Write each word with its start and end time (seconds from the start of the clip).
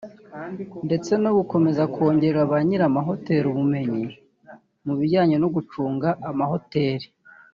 ndetse 0.85 1.11
no 1.23 1.31
gukomeza 1.37 1.83
kongerera 1.93 2.49
ba 2.51 2.57
nyiri 2.65 2.83
amahoteli 2.91 3.45
ubumenyi 3.49 4.03
mu 4.85 4.93
bijyanye 4.99 5.35
no 5.39 5.47
gucunga 5.55 6.09
amahoteli 6.29 7.07